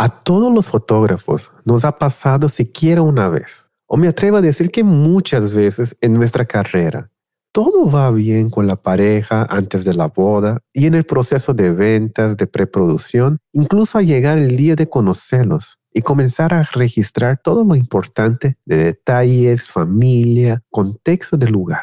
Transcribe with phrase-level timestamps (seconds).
[0.00, 4.70] A todos los fotógrafos nos ha pasado siquiera una vez, o me atrevo a decir
[4.70, 7.10] que muchas veces en nuestra carrera.
[7.50, 11.72] Todo va bien con la pareja antes de la boda y en el proceso de
[11.72, 17.64] ventas, de preproducción, incluso a llegar el día de conocerlos y comenzar a registrar todo
[17.64, 21.82] lo importante de detalles, familia, contexto del lugar.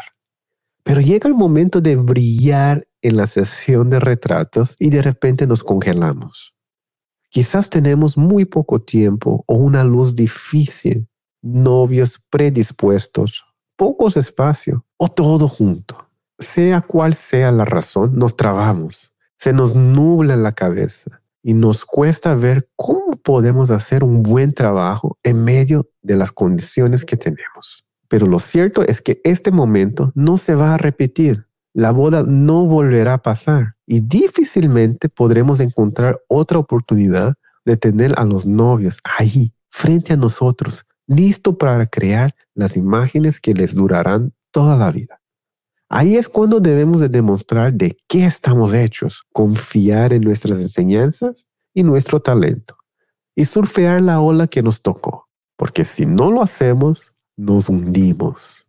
[0.84, 5.66] Pero llega el momento de brillar en la sesión de retratos y de repente nos
[5.66, 6.55] congelamos.
[7.36, 11.10] Quizás tenemos muy poco tiempo o una luz difícil,
[11.42, 13.44] novios predispuestos,
[13.76, 15.98] pocos espacio o todo junto.
[16.40, 22.36] Sea cual sea la razón, nos trabamos, se nos nubla la cabeza y nos cuesta
[22.36, 27.86] ver cómo podemos hacer un buen trabajo en medio de las condiciones que tenemos.
[28.08, 31.46] Pero lo cierto es que este momento no se va a repetir.
[31.76, 37.34] La boda no volverá a pasar y difícilmente podremos encontrar otra oportunidad
[37.66, 43.54] de tener a los novios ahí, frente a nosotros, listo para crear las imágenes que
[43.54, 45.20] les durarán toda la vida.
[45.90, 51.84] Ahí es cuando debemos de demostrar de qué estamos hechos, confiar en nuestras enseñanzas y
[51.84, 52.78] nuestro talento
[53.36, 58.66] y surfear la ola que nos tocó, porque si no lo hacemos, nos hundimos.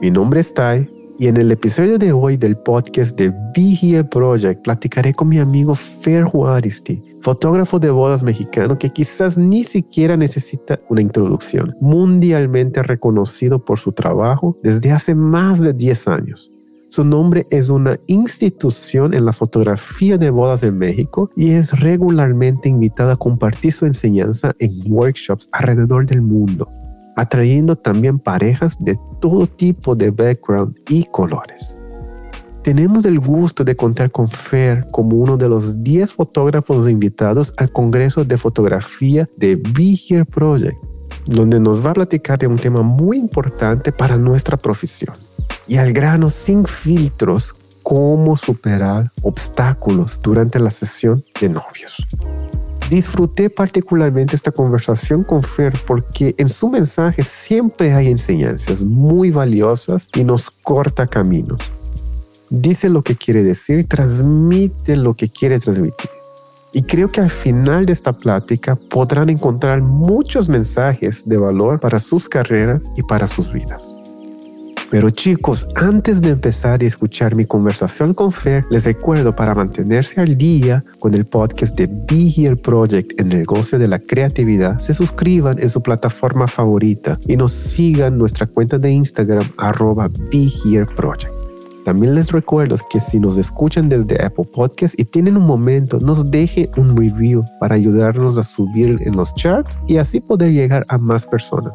[0.00, 4.04] Mi nombre es Tai y en el episodio de hoy del podcast de Be Here
[4.04, 10.16] Project platicaré con mi amigo Fer Juaristi, fotógrafo de bodas mexicano que quizás ni siquiera
[10.16, 16.52] necesita una introducción, mundialmente reconocido por su trabajo desde hace más de 10 años.
[16.88, 22.68] Su nombre es una institución en la fotografía de bodas en México y es regularmente
[22.68, 26.68] invitado a compartir su enseñanza en workshops alrededor del mundo
[27.16, 31.76] atrayendo también parejas de todo tipo de background y colores.
[32.62, 37.70] Tenemos el gusto de contar con Fer como uno de los 10 fotógrafos invitados al
[37.70, 40.78] Congreso de Fotografía de Be Here Project,
[41.26, 45.14] donde nos va a platicar de un tema muy importante para nuestra profesión.
[45.66, 52.02] Y al grano sin filtros, cómo superar obstáculos durante la sesión de novios.
[52.90, 60.08] Disfruté particularmente esta conversación con Fer porque en su mensaje siempre hay enseñanzas muy valiosas
[60.14, 61.60] y nos corta caminos.
[62.50, 66.10] Dice lo que quiere decir, transmite lo que quiere transmitir.
[66.72, 71.98] Y creo que al final de esta plática podrán encontrar muchos mensajes de valor para
[71.98, 73.96] sus carreras y para sus vidas.
[74.94, 80.20] Pero chicos, antes de empezar y escuchar mi conversación con Fer, les recuerdo para mantenerse
[80.20, 84.78] al día con el podcast de Be Here Project en el negocio de la creatividad,
[84.78, 90.48] se suscriban en su plataforma favorita y nos sigan nuestra cuenta de Instagram arroba Be
[90.64, 91.32] Here Project.
[91.84, 96.30] También les recuerdo que si nos escuchan desde Apple Podcast y tienen un momento, nos
[96.30, 100.98] deje un review para ayudarnos a subir en los charts y así poder llegar a
[100.98, 101.74] más personas.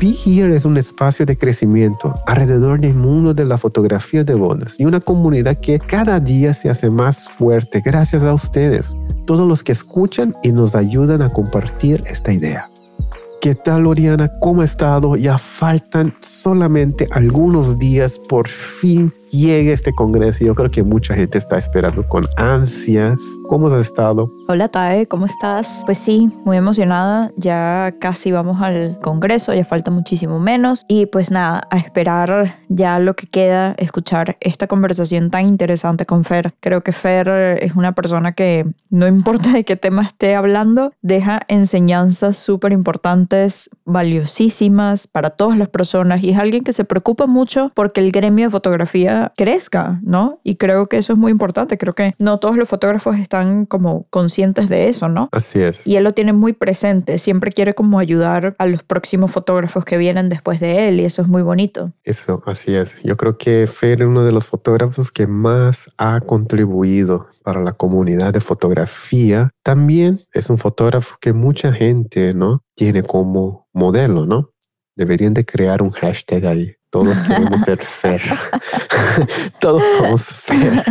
[0.00, 4.78] Be Here es un espacio de crecimiento alrededor del mundo de la fotografía de bodas
[4.78, 8.94] y una comunidad que cada día se hace más fuerte gracias a ustedes,
[9.26, 12.68] todos los que escuchan y nos ayudan a compartir esta idea.
[13.40, 14.30] ¿Qué tal, Oriana?
[14.40, 15.16] ¿Cómo ha estado?
[15.16, 20.44] Ya faltan solamente algunos días por fin llegue este congreso.
[20.44, 23.20] Yo creo que mucha gente está esperando con ansias.
[23.48, 24.30] ¿Cómo has estado?
[24.48, 25.82] Hola Tae, ¿cómo estás?
[25.84, 27.30] Pues sí, muy emocionada.
[27.36, 30.84] Ya casi vamos al congreso, ya falta muchísimo menos.
[30.88, 36.24] Y pues nada, a esperar ya lo que queda, escuchar esta conversación tan interesante con
[36.24, 36.54] Fer.
[36.60, 37.28] Creo que Fer
[37.60, 43.70] es una persona que no importa de qué tema esté hablando, deja enseñanzas súper importantes,
[43.84, 48.46] valiosísimas para todas las personas y es alguien que se preocupa mucho porque el gremio
[48.46, 50.40] de fotografía crezca, ¿no?
[50.42, 51.78] Y creo que eso es muy importante.
[51.78, 55.28] Creo que no todos los fotógrafos están como conscientes de eso, ¿no?
[55.32, 55.86] Así es.
[55.86, 57.18] Y él lo tiene muy presente.
[57.18, 61.22] Siempre quiere como ayudar a los próximos fotógrafos que vienen después de él y eso
[61.22, 61.92] es muy bonito.
[62.04, 63.02] Eso, así es.
[63.02, 67.72] Yo creo que Fer es uno de los fotógrafos que más ha contribuido para la
[67.72, 69.50] comunidad de fotografía.
[69.62, 72.62] También es un fotógrafo que mucha gente, ¿no?
[72.74, 74.50] Tiene como modelo, ¿no?
[74.96, 78.22] Deberían de crear un hashtag ahí todos queremos ser Fer.
[79.60, 80.82] Todos somos Fer.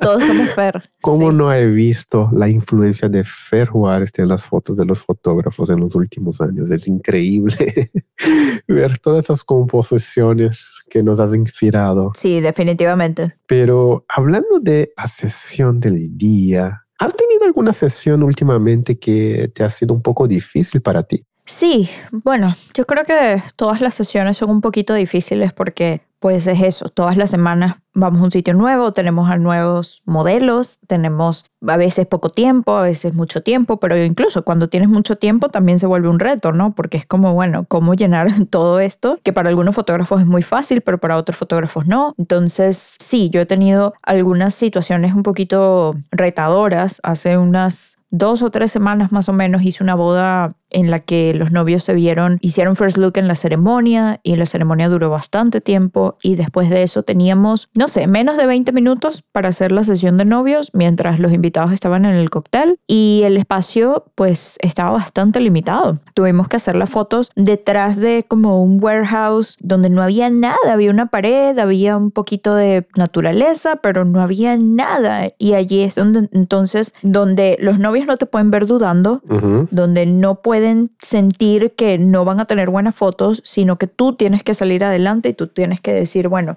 [0.00, 0.90] Todos somos Fer.
[1.02, 5.68] ¿Cómo no he visto la influencia de Fer Juárez en las fotos de los fotógrafos
[5.68, 6.70] en los últimos años?
[6.70, 7.90] Es increíble
[8.68, 12.12] ver todas esas composiciones que nos has inspirado.
[12.14, 13.36] Sí, definitivamente.
[13.46, 19.68] Pero hablando de la sesión del día, ¿has tenido alguna sesión últimamente que te ha
[19.68, 21.26] sido un poco difícil para ti?
[21.46, 26.60] Sí, bueno, yo creo que todas las sesiones son un poquito difíciles porque pues es
[26.60, 31.76] eso, todas las semanas vamos a un sitio nuevo, tenemos a nuevos modelos, tenemos a
[31.76, 35.86] veces poco tiempo, a veces mucho tiempo, pero incluso cuando tienes mucho tiempo también se
[35.86, 36.74] vuelve un reto, ¿no?
[36.74, 39.20] Porque es como, bueno, ¿cómo llenar todo esto?
[39.22, 42.14] Que para algunos fotógrafos es muy fácil, pero para otros fotógrafos no.
[42.18, 48.72] Entonces, sí, yo he tenido algunas situaciones un poquito retadoras hace unas dos o tres
[48.72, 52.76] semanas más o menos hice una boda en la que los novios se vieron, hicieron
[52.76, 57.02] first look en la ceremonia y la ceremonia duró bastante tiempo y después de eso
[57.02, 61.32] teníamos, no sé, menos de 20 minutos para hacer la sesión de novios mientras los
[61.32, 65.98] invitados estaban en el cóctel y el espacio pues estaba bastante limitado.
[66.14, 70.90] Tuvimos que hacer las fotos detrás de como un warehouse donde no había nada, había
[70.90, 76.28] una pared, había un poquito de naturaleza, pero no había nada y allí es donde
[76.32, 79.22] entonces donde los novios no te pueden ver dudando,
[79.70, 84.42] donde no pueden sentir que no van a tener buenas fotos, sino que tú tienes
[84.42, 86.56] que salir adelante y tú tienes que decir, bueno,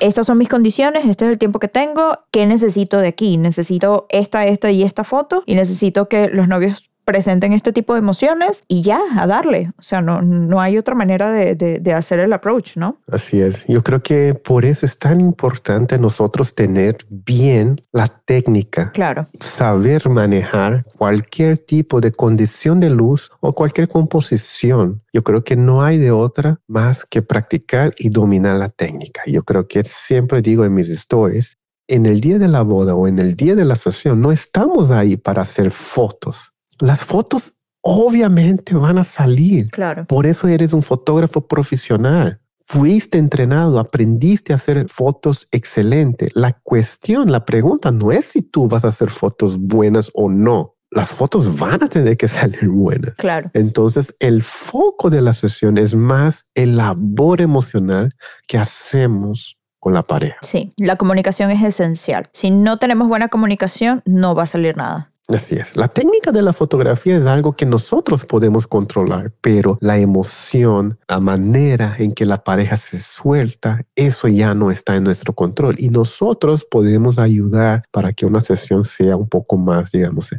[0.00, 3.36] estas son mis condiciones, este es el tiempo que tengo, ¿qué necesito de aquí?
[3.36, 7.98] Necesito esta, esta y esta foto y necesito que los novios presenten este tipo de
[7.98, 9.72] emociones y ya, a darle.
[9.76, 12.98] O sea, no, no hay otra manera de, de, hacer el approach, ¿no?
[13.10, 13.66] Así es.
[13.66, 18.92] Yo creo que por eso es tan importante nosotros tener bien la técnica.
[18.92, 19.26] Claro.
[19.40, 25.02] Saber manejar cualquier tipo de condición de luz o cualquier composición.
[25.12, 29.22] Yo creo que no hay de otra más que practicar y dominar la técnica.
[29.26, 31.58] Yo creo que siempre digo en mis stories,
[31.88, 34.92] en el día de la boda o en el día de la sesión no estamos
[34.92, 39.70] ahí para hacer fotos las fotos obviamente van a salir.
[39.70, 40.04] Claro.
[40.06, 42.40] Por eso eres un fotógrafo profesional.
[42.66, 46.30] Fuiste entrenado, aprendiste a hacer fotos excelentes.
[46.34, 50.76] La cuestión, la pregunta no es si tú vas a hacer fotos buenas o no.
[50.92, 53.14] Las fotos van a tener que salir buenas.
[53.16, 53.50] Claro.
[53.54, 58.12] Entonces, el foco de la sesión es más el labor emocional
[58.46, 60.36] que hacemos con la pareja.
[60.42, 62.28] Sí, la comunicación es esencial.
[62.32, 65.09] Si no tenemos buena comunicación, no va a salir nada.
[65.34, 65.76] Así es.
[65.76, 71.20] La técnica de la fotografía es algo que nosotros podemos controlar, pero la emoción, la
[71.20, 75.88] manera en que la pareja se suelta, eso ya no está en nuestro control y
[75.88, 80.30] nosotros podemos ayudar para que una sesión sea un poco más, digamos,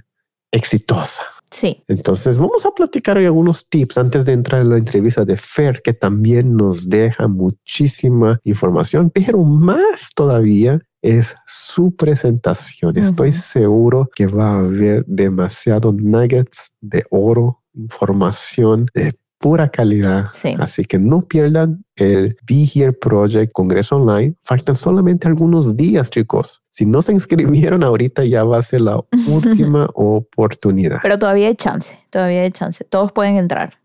[0.52, 1.24] exitosa.
[1.52, 1.84] Sí.
[1.88, 5.94] Entonces vamos a platicar algunos tips antes de entrar en la entrevista de Fer, que
[5.94, 12.98] también nos deja muchísima información, pero más todavía es su presentación.
[12.98, 20.28] Estoy seguro que va a haber demasiados nuggets de oro, información de pura calidad.
[20.60, 24.36] Así que no pierdan el Be Here Project Congreso Online.
[24.44, 26.62] Faltan solamente algunos días, chicos.
[26.70, 31.00] Si no se inscribieron ahorita, ya va a ser la última oportunidad.
[31.02, 32.86] Pero todavía hay chance, todavía hay chance.
[32.86, 33.81] Todos pueden entrar.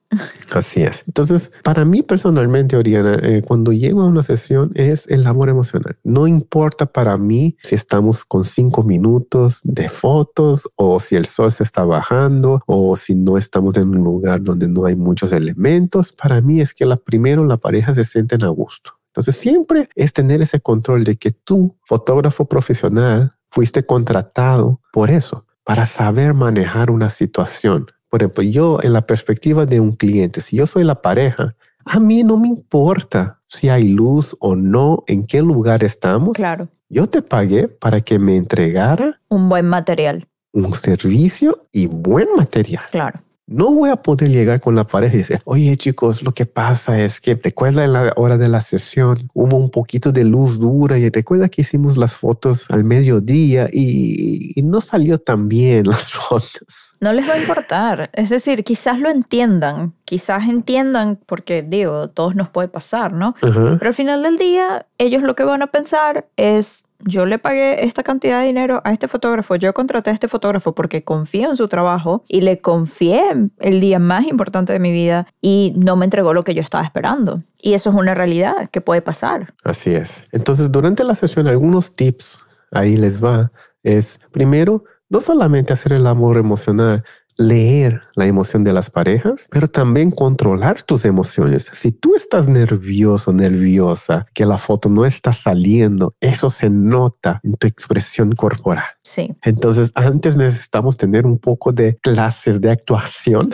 [0.52, 1.02] Así es.
[1.06, 5.98] Entonces, para mí personalmente, Oriana, eh, cuando llego a una sesión es el amor emocional.
[6.04, 11.52] No importa para mí si estamos con cinco minutos de fotos o si el sol
[11.52, 16.12] se está bajando o si no estamos en un lugar donde no hay muchos elementos.
[16.12, 18.92] Para mí es que la, primero la pareja se sienten a gusto.
[19.08, 25.46] Entonces, siempre es tener ese control de que tú, fotógrafo profesional, fuiste contratado por eso,
[25.64, 30.56] para saber manejar una situación por ejemplo, yo en la perspectiva de un cliente, si
[30.56, 31.54] yo soy la pareja,
[31.84, 36.34] a mí no me importa si hay luz o no, en qué lugar estamos.
[36.34, 36.68] Claro.
[36.88, 40.26] Yo te pagué para que me entregara un buen material.
[40.52, 42.84] Un servicio y buen material.
[42.90, 43.20] Claro.
[43.48, 47.00] No voy a poder llegar con la pareja y decir, oye chicos, lo que pasa
[47.00, 50.98] es que recuerda en la hora de la sesión hubo un poquito de luz dura
[50.98, 56.96] y recuerda que hicimos las fotos al mediodía y, no salió tan bien las fotos.
[57.00, 58.10] No les va a importar.
[58.14, 63.36] Es decir, quizás lo entiendan, quizás entiendan porque digo, todos nos puede pasar, ¿no?
[63.40, 67.84] Pero al final del día, ellos lo que van a pensar es, yo le pagué
[67.84, 71.56] esta cantidad de dinero a este fotógrafo, yo contraté a este fotógrafo porque confío en
[71.56, 76.04] su trabajo y le confié el día más importante de mi vida y no me
[76.04, 77.42] entregó lo que yo estaba esperando.
[77.58, 79.54] Y eso es una realidad que puede pasar.
[79.64, 80.26] Así es.
[80.32, 83.50] Entonces, durante la sesión, algunos tips, ahí les va,
[83.82, 87.04] es primero, no solamente hacer el amor emocional,
[87.36, 91.70] leer la emoción de las parejas, pero también controlar tus emociones.
[91.72, 97.54] Si tú estás nervioso, nerviosa, que la foto no está saliendo, eso se nota en
[97.54, 98.84] tu expresión corporal.
[99.02, 99.34] Sí.
[99.42, 103.50] Entonces, antes necesitamos tener un poco de clases de actuación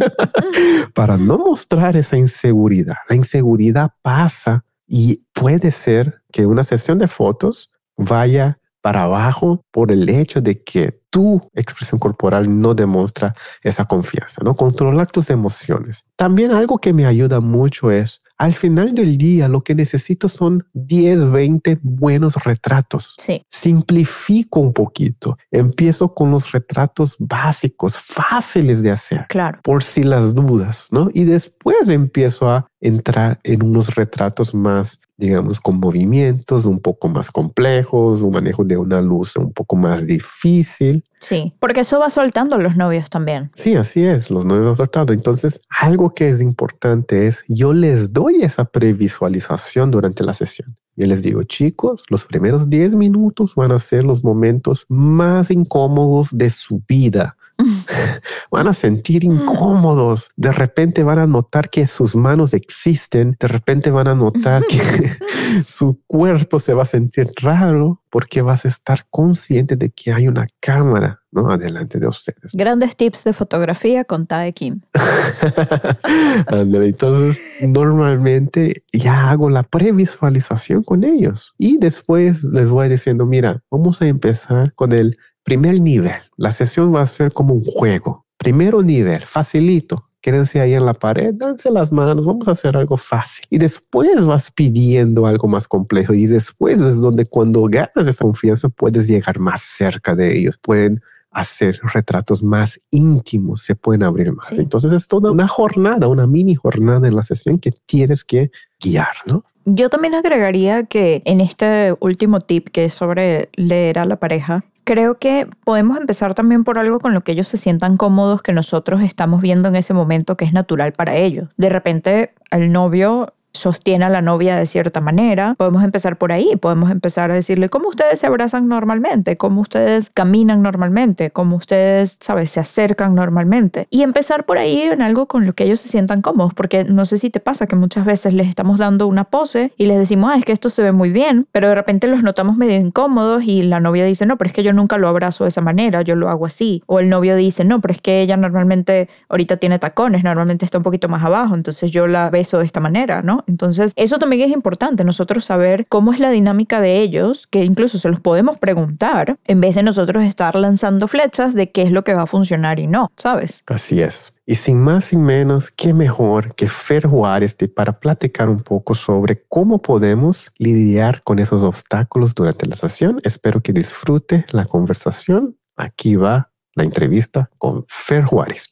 [0.94, 2.96] para no mostrar esa inseguridad.
[3.08, 9.90] La inseguridad pasa y puede ser que una sesión de fotos vaya para abajo por
[9.90, 14.54] el hecho de que tu expresión corporal no demuestra esa confianza, ¿no?
[14.54, 16.04] Controlar tus emociones.
[16.14, 20.68] También algo que me ayuda mucho es al final del día lo que necesito son
[20.74, 23.14] 10, 20 buenos retratos.
[23.18, 23.42] Sí.
[23.48, 25.36] Simplifico un poquito.
[25.50, 29.26] Empiezo con los retratos básicos, fáciles de hacer.
[29.28, 29.58] Claro.
[29.64, 31.08] Por si las dudas, ¿no?
[31.12, 37.30] Y después empiezo a entrar en unos retratos más, digamos, con movimientos un poco más
[37.30, 41.02] complejos, un manejo de una luz un poco más difícil.
[41.18, 43.50] Sí, porque eso va soltando los novios también.
[43.54, 45.12] Sí, así es, los novios van soltando.
[45.12, 50.76] Entonces, algo que es importante es, yo les doy esa previsualización durante la sesión.
[50.94, 56.28] Yo les digo, chicos, los primeros 10 minutos van a ser los momentos más incómodos
[56.32, 57.36] de su vida
[58.50, 60.30] van a sentir incómodos.
[60.36, 63.36] De repente van a notar que sus manos existen.
[63.38, 65.12] De repente van a notar que
[65.66, 70.28] su cuerpo se va a sentir raro porque vas a estar consciente de que hay
[70.28, 71.50] una cámara ¿no?
[71.50, 72.52] adelante de ustedes.
[72.54, 74.80] Grandes tips de fotografía con Tae Kim.
[76.50, 84.00] Entonces, normalmente ya hago la previsualización con ellos y después les voy diciendo, mira, vamos
[84.00, 88.26] a empezar con el Primer nivel, la sesión va a ser como un juego.
[88.36, 90.08] Primero nivel, facilito.
[90.20, 93.46] Quédense ahí en la pared, danse las manos, vamos a hacer algo fácil.
[93.48, 96.14] Y después vas pidiendo algo más complejo.
[96.14, 100.58] Y después es donde cuando ganas esa confianza puedes llegar más cerca de ellos.
[100.58, 101.00] Pueden
[101.30, 104.50] hacer retratos más íntimos, se pueden abrir más.
[104.58, 108.50] Entonces es toda una jornada, una mini jornada en la sesión que tienes que
[108.80, 109.44] guiar, ¿no?
[109.68, 114.64] Yo también agregaría que en este último tip que es sobre leer a la pareja,
[114.84, 118.52] creo que podemos empezar también por algo con lo que ellos se sientan cómodos que
[118.52, 121.48] nosotros estamos viendo en ese momento que es natural para ellos.
[121.56, 125.54] De repente el novio sostiene a la novia de cierta manera.
[125.56, 130.10] Podemos empezar por ahí, podemos empezar a decirle cómo ustedes se abrazan normalmente, cómo ustedes
[130.10, 133.86] caminan normalmente, cómo ustedes, sabes, se acercan normalmente.
[133.90, 137.04] Y empezar por ahí en algo con lo que ellos se sientan cómodos, porque no
[137.06, 140.30] sé si te pasa que muchas veces les estamos dando una pose y les decimos,
[140.32, 143.44] ah, es que esto se ve muy bien, pero de repente los notamos medio incómodos
[143.44, 146.02] y la novia dice, no, pero es que yo nunca lo abrazo de esa manera,
[146.02, 146.82] yo lo hago así.
[146.86, 150.78] O el novio dice, no, pero es que ella normalmente ahorita tiene tacones, normalmente está
[150.78, 153.44] un poquito más abajo, entonces yo la beso de esta manera, ¿no?
[153.46, 157.98] Entonces, eso también es importante, nosotros saber cómo es la dinámica de ellos, que incluso
[157.98, 162.04] se los podemos preguntar, en vez de nosotros estar lanzando flechas de qué es lo
[162.04, 163.62] que va a funcionar y no, ¿sabes?
[163.66, 164.32] Así es.
[164.48, 169.42] Y sin más y menos, qué mejor que Fer Juárez para platicar un poco sobre
[169.48, 173.20] cómo podemos lidiar con esos obstáculos durante la sesión.
[173.24, 175.56] Espero que disfrute la conversación.
[175.76, 178.68] Aquí va la entrevista con Fer Juárez.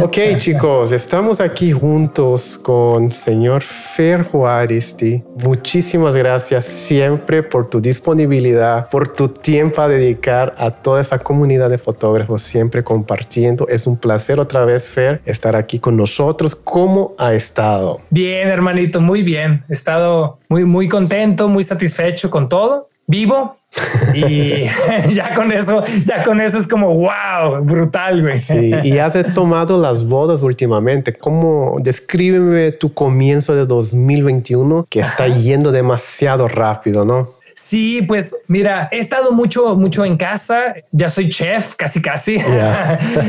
[0.00, 4.96] Ok, chicos, estamos aquí juntos con señor Fer Juárez.
[5.36, 11.68] Muchísimas gracias siempre por tu disponibilidad, por tu tiempo a dedicar a toda esa comunidad
[11.68, 13.66] de fotógrafos, siempre compartiendo.
[13.68, 16.54] Es un placer otra vez, Fer, estar aquí con nosotros.
[16.54, 18.00] ¿Cómo ha estado?
[18.10, 19.64] Bien, hermanito, muy bien.
[19.68, 22.88] He estado muy, muy contento, muy satisfecho con todo.
[23.06, 23.56] Vivo,
[24.14, 24.64] y
[25.12, 28.40] ya con eso, ya con eso es como wow, brutal, güey.
[28.40, 31.12] Sí, y has tomado las bodas últimamente.
[31.12, 37.42] ¿Cómo descríbeme tu comienzo de 2021 que está yendo demasiado rápido, no?
[37.72, 40.74] Sí, pues mira, he estado mucho, mucho en casa.
[40.90, 42.36] Ya soy chef, casi, casi.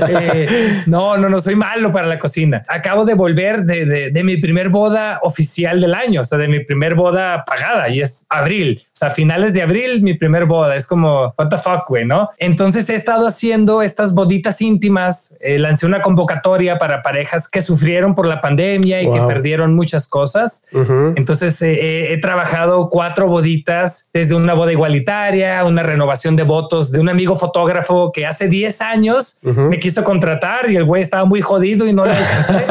[0.10, 2.64] Eh, no, no, no soy malo para la cocina.
[2.68, 6.64] Acabo de volver de, de, mi primer boda oficial del año, o sea, de mi
[6.64, 8.82] primer boda pagada y es abril.
[9.04, 10.78] Sea, finales de abril, mi primer boda.
[10.78, 12.30] Es como, what the fuck, güey, ¿no?
[12.38, 15.36] Entonces he estado haciendo estas boditas íntimas.
[15.42, 20.08] Eh, lancé una convocatoria para parejas que sufrieron por la pandemia y que perdieron muchas
[20.08, 20.64] cosas.
[20.72, 27.02] Entonces eh, he trabajado cuatro boditas desde una boda igualitaria, una renovación de votos de
[27.02, 31.42] un amigo fotógrafo que hace 10 años me quiso contratar y el güey estaba muy
[31.42, 32.66] jodido y no le alcancé.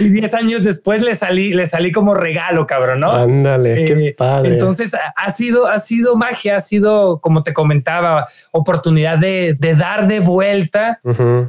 [0.00, 3.10] y 10 años después le salí, le salí como regalo, cabrón, ¿no?
[3.10, 4.52] Ándale, qué eh, padre.
[4.52, 4.75] Entonces
[5.16, 10.20] ha sido, ha sido magia, ha sido, como te comentaba, oportunidad de, de dar de
[10.20, 11.00] vuelta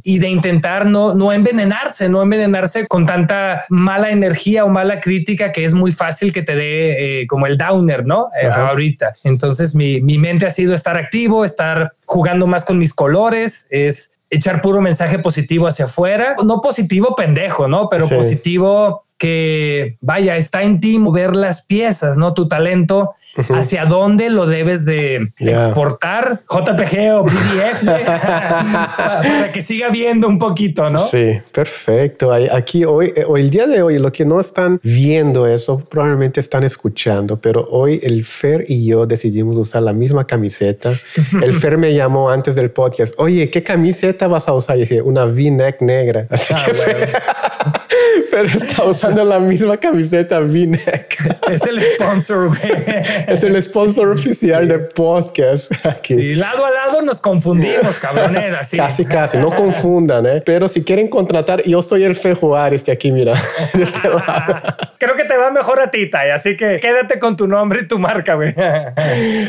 [0.02, 5.52] y de intentar no, no envenenarse, no envenenarse con tanta mala energía o mala crítica
[5.52, 8.28] que es muy fácil que te dé eh, como el downer, ¿no?
[8.40, 9.14] Eh, ahorita.
[9.24, 14.12] Entonces mi, mi mente ha sido estar activo, estar jugando más con mis colores, es
[14.30, 16.36] echar puro mensaje positivo hacia afuera.
[16.44, 17.88] No positivo pendejo, ¿no?
[17.88, 22.34] Pero positivo que, vaya, está en ti mover las piezas, ¿no?
[22.34, 23.14] Tu talento
[23.54, 30.90] hacia dónde lo debes de exportar, JPG o PDF, para, que siga viendo un poquito,
[30.90, 31.06] ¿no?
[31.08, 32.32] Sí, perfecto.
[32.32, 36.40] Aquí hoy, eh, hoy, el día de hoy, lo que no están viendo eso, probablemente
[36.40, 40.92] están escuchando, pero hoy el Fer y yo decidimos usar la misma camiseta.
[41.42, 44.76] El Fer me llamó antes del podcast, oye, ¿qué camiseta vas a usar?
[44.76, 46.26] Y dije, una V-neck negra.
[46.30, 46.74] Así ah, que
[48.28, 51.16] Fer está usando la misma camiseta V-neck.
[51.48, 52.50] Es el sponsor,
[53.28, 55.70] Es el sponsor oficial del podcast.
[55.84, 56.14] Aquí.
[56.14, 58.60] Sí, lado a lado nos confundimos, cabronera.
[58.74, 59.36] Casi, casi.
[59.36, 60.42] No confundan, ¿eh?
[60.44, 63.34] Pero si quieren contratar, yo soy el Fe Juárez de aquí, mira.
[63.74, 64.62] De este lado.
[64.98, 67.86] Creo que te va mejor a ti, Tai, así que quédate con tu nombre y
[67.86, 68.54] tu marca, güey.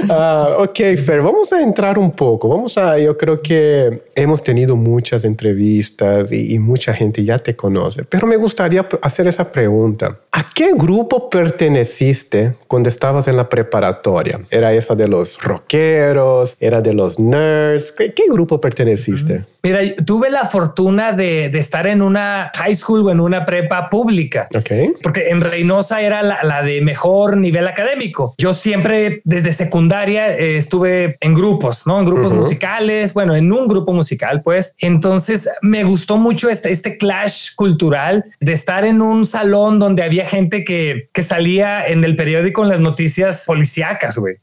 [0.09, 2.50] Ah, ok, Fer, vamos a entrar un poco.
[2.50, 7.55] Vamos a, yo creo que hemos tenido muchas entrevistas y, y mucha gente ya te
[7.55, 10.17] conoce, pero me gustaría hacer esa pregunta.
[10.31, 14.39] ¿A qué grupo perteneciste cuando estabas en la preparatoria?
[14.49, 16.57] ¿Era esa de los rockeros?
[16.59, 17.91] ¿Era de los nerds?
[17.91, 19.45] ¿Qué, grupo perteneciste?
[19.61, 24.47] Mira, tuve la fortuna de, estar en una high school o en una prepa pública.
[24.55, 24.99] Ok.
[25.03, 28.33] Porque en Reynosa era la, de mejor nivel académico.
[28.38, 31.99] Yo siempre desde secundaria eh, estuve en grupos, ¿no?
[31.99, 34.73] En grupos musicales, bueno, en un grupo musical, pues.
[34.79, 40.25] Entonces me gustó mucho este, este clash cultural de estar en un salón donde había
[40.25, 44.35] gente que, que salía en el periódico en las noticias policíacas, güey,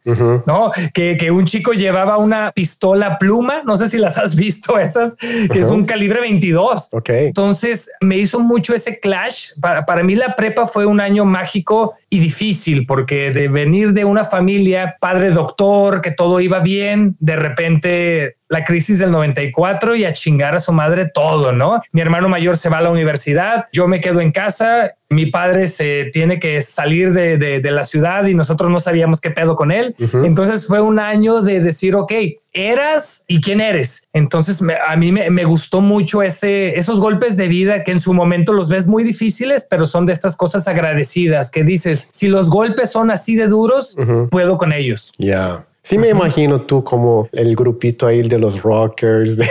[0.47, 0.73] ¿no?
[0.93, 5.15] Que, que, un chico llevaba una pistola pluma, no sé si las has visto esas,
[5.15, 6.89] que es un calibre 22.
[6.91, 7.11] Ok.
[7.11, 9.51] Entonces me hizo mucho ese clash.
[9.61, 14.05] Para, para mí la prepa fue un año mágico y difícil porque de venir de
[14.05, 20.05] una familia, padre doctor, que todo iba bien, de repente la crisis del 94 y
[20.05, 21.83] a chingar a su madre todo, ¿no?
[21.93, 25.69] Mi hermano mayor se va a la universidad, yo me quedo en casa, mi padre
[25.69, 29.71] se tiene que salir de, de, la ciudad y nosotros no sabíamos qué pedo con
[29.71, 29.95] él.
[30.25, 32.13] Entonces fue un año de decir, ok,
[32.57, 34.09] eras y quién eres.
[34.13, 38.13] Entonces a mí me, me, gustó mucho ese, esos golpes de vida que en su
[38.13, 42.49] momento los ves muy difíciles, pero son de estas cosas agradecidas que dices, si los
[42.49, 43.97] golpes son así de duros,
[44.31, 45.13] puedo con ellos.
[45.19, 45.65] Ya.
[45.83, 49.37] Sí me imagino tú como el grupito ahí de los rockers.
[49.37, 49.49] De...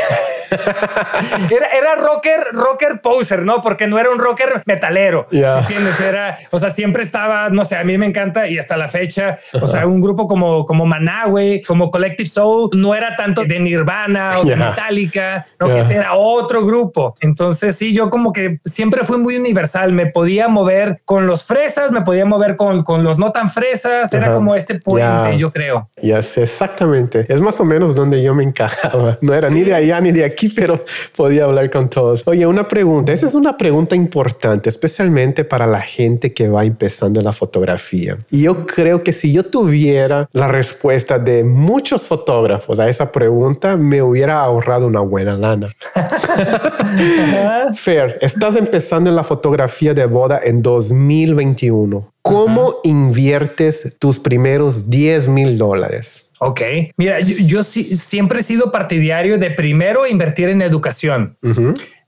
[1.49, 3.61] era, era rocker, rocker poser, ¿no?
[3.61, 5.27] Porque no era un rocker metalero.
[5.31, 5.99] ¿Entiendes?
[5.99, 9.39] Era, o sea, siempre estaba, no sé, a mí me encanta y hasta la fecha,
[9.59, 14.39] o sea, un grupo como, como Managüe, como Collective Soul, no era tanto de Nirvana
[14.39, 17.15] o de Metallica, no, que era otro grupo.
[17.21, 19.93] Entonces, sí, yo como que siempre fui muy universal.
[19.93, 24.11] Me podía mover con los fresas, me podía mover con, con los no tan fresas.
[24.13, 25.89] Era como este puente, yo creo.
[26.01, 27.25] Ya sé, exactamente.
[27.29, 29.17] Es más o menos donde yo me encajaba.
[29.21, 30.83] No era ni de allá ni de aquí aquí, pero
[31.15, 32.23] podía hablar con todos.
[32.25, 33.13] Oye, una pregunta.
[33.13, 38.17] Esa es una pregunta importante, especialmente para la gente que va empezando en la fotografía.
[38.29, 43.77] Y yo creo que si yo tuviera la respuesta de muchos fotógrafos a esa pregunta,
[43.77, 45.67] me hubiera ahorrado una buena lana.
[47.75, 52.11] Fer, estás empezando en la fotografía de boda en 2021.
[52.21, 56.24] ¿Cómo inviertes tus primeros 10 mil dólares?
[56.39, 56.61] Ok,
[56.97, 61.37] mira, yo, siempre he sido partidario de primero invertir en educación.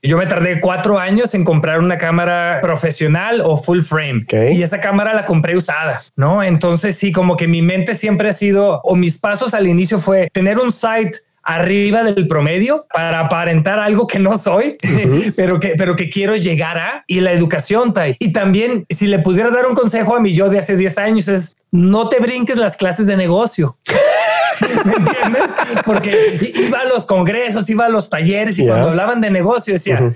[0.02, 4.80] Yo me tardé cuatro años en comprar una cámara profesional o full frame y esa
[4.80, 6.42] cámara la compré usada, ¿no?
[6.42, 10.28] Entonces sí, como que mi mente siempre ha sido, o mis pasos al inicio fue
[10.32, 14.76] tener un site arriba del promedio para aparentar algo que no soy,
[15.36, 18.14] pero, que, pero que quiero llegar a y la educación, Tai.
[18.18, 21.28] Y también si le pudiera dar un consejo a mi yo de hace 10 años
[21.28, 23.78] es no te brinques las clases de negocio.
[24.84, 25.50] ¿Me entiendes?
[25.84, 30.14] Porque iba a los congresos, iba a los talleres y cuando hablaban de negocio decía,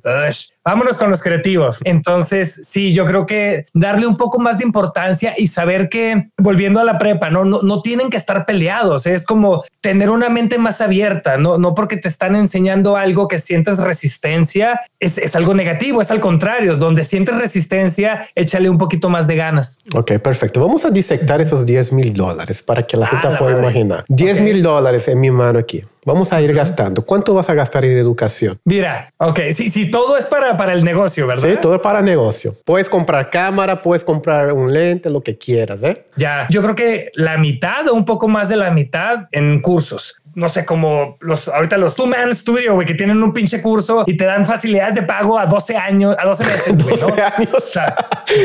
[0.64, 1.80] vámonos con los creativos.
[1.84, 6.80] Entonces, sí, yo creo que darle un poco más de importancia y saber que volviendo
[6.80, 9.06] a la prepa, no, no, no tienen que estar peleados.
[9.06, 13.38] Es como tener una mente más abierta, no, no porque te están enseñando algo que
[13.38, 16.76] sientes resistencia, es, es algo negativo, es al contrario.
[16.76, 19.80] Donde sientes resistencia, échale un poquito más de ganas.
[19.94, 20.60] Ok, perfecto.
[20.60, 24.04] Vamos a disectar esos 10 mil dólares para que la gente pueda imaginar.
[24.08, 25.84] 10 mil dólares en mi mano aquí.
[26.04, 27.06] Vamos a ir gastando.
[27.06, 28.58] ¿Cuánto vas a gastar en educación?
[28.64, 31.48] Mira, ok, si, si todo es para, para el negocio, ¿verdad?
[31.48, 32.56] Sí, todo es para negocio.
[32.64, 36.06] Puedes comprar cámara, puedes comprar un lente, lo que quieras, ¿eh?
[36.16, 40.21] Ya, yo creo que la mitad o un poco más de la mitad en cursos
[40.34, 44.04] no sé, como los ahorita los Two Man Studio, güey, que tienen un pinche curso
[44.06, 47.06] y te dan facilidades de pago a 12 años, a 12 meses, güey, ¿no?
[47.08, 47.48] 12 años.
[47.54, 47.96] O sea,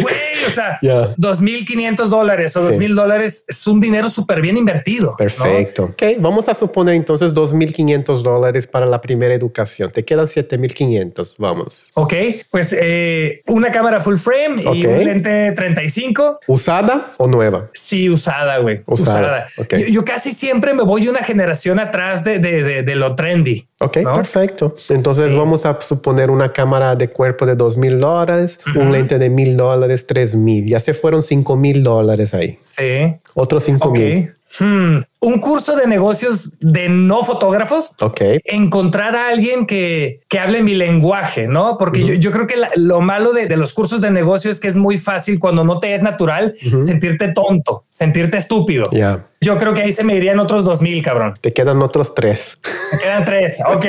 [0.02, 0.16] güey,
[0.48, 1.16] o sea, Ya.
[1.16, 2.76] 2.500 dólares o Sí.
[2.76, 5.12] 2.000 dólares es un dinero súper bien invertido.
[5.12, 5.16] ¿no?
[5.18, 5.86] Perfecto.
[5.86, 9.92] Ok, vamos a suponer entonces 2.500 dólares para la primera educación.
[9.92, 11.36] Te quedan 7.500.
[11.38, 11.92] Vamos.
[11.94, 12.14] Ok,
[12.52, 14.92] pues eh, una cámara full frame y Ok.
[14.92, 16.40] un lente 35.
[16.48, 17.70] ¿Usada o nueva?
[17.74, 18.82] Sí, usada, güey.
[18.86, 19.46] Usada, Usada.
[19.58, 19.76] ok.
[19.78, 23.68] Yo, yo casi siempre me voy una generación atrás de, de, de- de lo trendy.
[23.80, 24.14] Ok, ¿No?
[24.14, 24.76] perfecto.
[24.90, 25.38] Entonces Sí.
[25.38, 30.06] vamos a suponer una cámara de cuerpo de 2.000 dólares, un lente de 1.000 dólares,
[30.08, 30.68] 3.000.
[30.68, 32.60] Ya se fueron 5.000 dólares ahí.
[32.64, 33.16] Sí.
[33.36, 34.30] Otros 5.000.
[34.30, 34.34] Ok.
[34.60, 35.00] Hmm.
[35.20, 37.92] Un curso de negocios de no fotógrafos.
[38.02, 38.22] Ok.
[38.46, 41.78] Encontrar a alguien que, que hable mi lenguaje, ¿no?
[41.78, 44.62] Porque yo, yo creo que la- lo malo de, de los cursos de negocios es
[44.62, 48.86] que es muy fácil cuando no te es natural sentirte tonto, sentirte estúpido.
[48.92, 49.26] Ya.
[49.42, 51.34] Yo creo que ahí se me irían otros dos mil, cabrón.
[51.42, 52.58] Te quedan otros tres.
[52.94, 53.58] Me quedan tres.
[53.68, 53.86] Ok.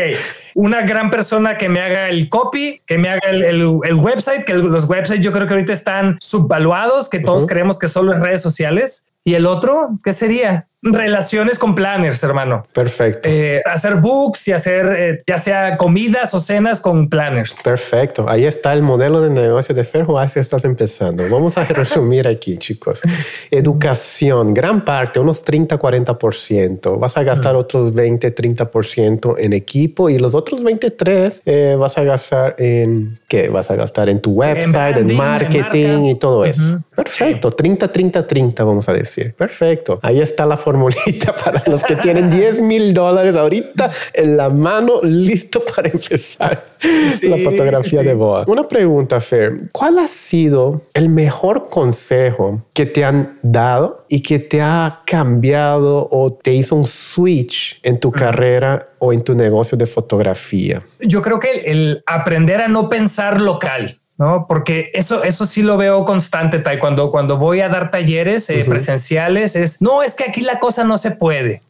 [0.55, 4.45] Una gran persona que me haga el copy, que me haga el, el- el website,
[4.45, 8.21] que los websites yo creo que ahorita están subvaluados, que todos creemos que solo es
[8.21, 9.05] redes sociales.
[9.29, 10.71] Y el otro, ¿qué sería?
[10.81, 12.63] Relaciones con planners, hermano.
[12.73, 13.29] Perfecto.
[13.29, 17.57] Eh, hacer books y hacer eh, ya sea comidas o cenas con planners.
[17.65, 18.27] Perfecto.
[18.29, 21.25] Ahí está el modelo de negocio de Fairwise que estás empezando.
[21.29, 23.03] Vamos a resumir aquí, chicos.
[23.51, 26.97] Educación, gran parte, unos 30-40%.
[26.97, 32.55] Vas a gastar otros 20-30% en equipo y los otros 23 eh, vas a gastar
[32.59, 33.49] en qué?
[33.49, 36.09] Vas a gastar en tu website, en, branding, en marketing marca.
[36.11, 36.79] y todo eso.
[36.95, 37.57] Perfecto.
[37.57, 39.35] 30-30-30, vamos a decir.
[39.35, 39.99] Perfecto.
[40.03, 45.01] Ahí está la formulita para los que tienen 10 mil dólares ahorita en la mano,
[45.03, 48.05] listo para empezar Sí, la fotografía sí, sí.
[48.05, 48.45] de boda.
[48.47, 49.71] Una pregunta, Fer.
[49.73, 56.09] ¿Cuál ha sido el mejor consejo que te han dado y que te ha cambiado
[56.11, 60.83] o te hizo un switch en tu carrera o en tu negocio de fotografía?
[61.01, 63.99] Yo creo que el, el aprender a no pensar local.
[64.19, 66.79] No, porque eso, eso sí lo veo constante, Tai.
[66.79, 70.83] Cuando, cuando voy a dar talleres eh, presenciales, es no, es que aquí la cosa
[70.83, 71.63] no se puede.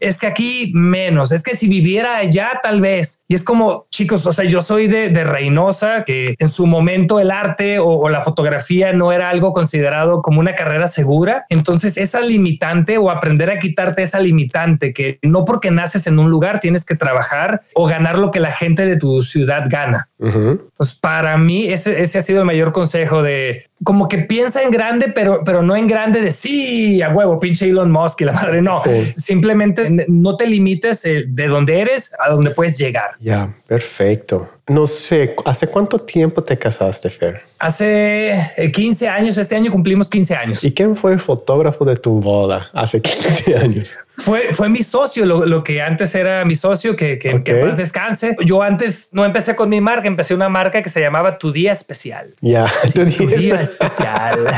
[0.00, 3.24] Es que aquí menos, es que si viviera allá tal vez.
[3.28, 7.20] Y es como, chicos, o sea, yo soy de, de Reynosa, que en su momento
[7.20, 11.44] el arte o, o la fotografía no era algo considerado como una carrera segura.
[11.50, 16.30] Entonces esa limitante o aprender a quitarte esa limitante, que no porque naces en un
[16.30, 20.08] lugar tienes que trabajar o ganar lo que la gente de tu ciudad gana.
[20.18, 24.70] Entonces, para mí, ese, ese ha sido el mayor consejo de como que piensa en
[24.70, 28.32] grande, pero, pero no en grande de sí, a huevo, pinche Elon Musk y la
[28.32, 28.60] madre.
[28.62, 29.12] No, Sí.
[29.16, 33.12] simplemente no te limites eh, de donde eres a donde puedes llegar.
[33.20, 34.48] Ya, perfecto.
[34.70, 37.42] No sé, ¿hace cuánto tiempo te casaste, Fer?
[37.58, 40.62] Hace eh, 15 años, este año cumplimos 15 años.
[40.62, 43.98] ¿Y quién fue el fotógrafo de tu boda hace 15 años?
[44.20, 48.36] Fue, fue mi socio, lo, lo que antes era mi socio, que, que, paz descanse.
[48.44, 51.72] Yo antes no empecé con mi marca, empecé una marca que se llamaba Tu Día
[51.72, 52.34] Especial.
[52.40, 54.46] Ya, Tu día especial.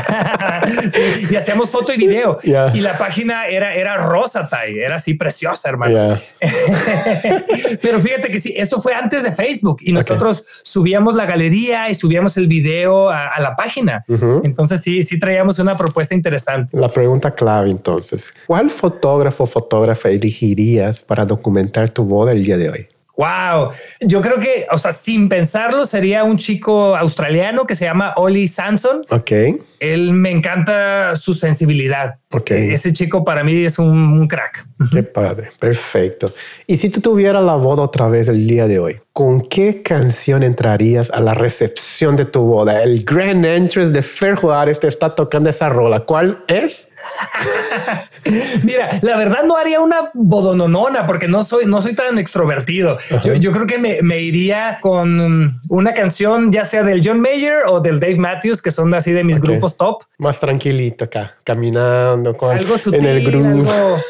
[0.91, 2.39] Sí, y hacíamos foto y video.
[2.43, 4.77] Y la página era, era rosa, Tai.
[4.77, 6.17] Era así preciosa, hermano.
[7.81, 11.95] Pero fíjate que sí, esto fue antes de Facebook y nosotros subíamos la galería y
[11.95, 14.03] subíamos el video a, a la página.
[14.43, 16.77] Entonces sí, sí traíamos una propuesta interesante.
[16.77, 22.57] La pregunta clave entonces, ¿cuál fotógrafo o fotógrafa elegirías para documentar tu boda el día
[22.57, 22.87] de hoy?
[23.15, 23.69] Wow.
[24.01, 28.47] Yo creo que, o sea, sin pensarlo, sería un chico australiano que se llama Oli
[28.47, 29.01] Sanson.
[29.09, 29.31] Ok,
[29.79, 32.15] Él me encanta su sensibilidad.
[32.31, 32.49] Ok.
[32.51, 34.65] Ese chico para mí es un, un crack.
[34.91, 36.33] qué padre, perfecto.
[36.65, 40.41] Y si tú tuvieras la boda otra vez el día de hoy, ¿con qué canción
[40.41, 42.81] entrarías a la recepción de tu boda?
[42.81, 45.99] El Grand Entrance de Fer Juárez te está tocando esa rola.
[45.99, 46.89] ¿Cuál es?
[48.63, 52.97] Mira, la verdad no haría una bodononona porque no soy, no soy tan extrovertido.
[53.23, 57.63] Yo, yo creo que me, me iría con una canción ya sea del John Mayer
[57.67, 60.03] o del Dave Matthews, que son así de mis grupos top.
[60.17, 63.97] Más tranquilito acá, caminando con, Algo sutil, en el algo...